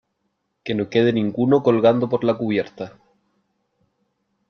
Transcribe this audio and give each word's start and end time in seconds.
que 0.63 0.73
no 0.75 0.89
quede 0.91 1.13
ninguno 1.13 1.61
colgando 1.61 2.09
por 2.09 2.23
la 2.23 2.35
cubierta. 2.35 2.97